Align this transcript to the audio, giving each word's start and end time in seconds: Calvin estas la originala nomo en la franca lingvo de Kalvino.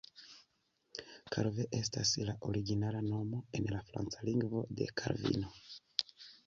Calvin 1.35 1.67
estas 1.81 2.13
la 2.31 2.35
originala 2.53 3.05
nomo 3.11 3.43
en 3.61 3.69
la 3.77 3.83
franca 3.93 4.27
lingvo 4.31 4.67
de 4.81 4.91
Kalvino. 5.03 5.57